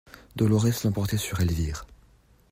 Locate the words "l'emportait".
0.83-1.19